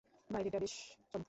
[0.29, 1.19] বাইরেটা বেশ চমৎকার।